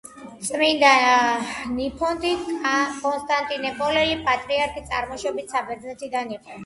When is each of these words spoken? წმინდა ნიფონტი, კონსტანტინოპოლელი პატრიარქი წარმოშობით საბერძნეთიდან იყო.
წმინდა 0.45 0.93
ნიფონტი, 1.73 2.31
კონსტანტინოპოლელი 2.47 4.17
პატრიარქი 4.31 4.85
წარმოშობით 4.93 5.55
საბერძნეთიდან 5.57 6.35
იყო. 6.39 6.59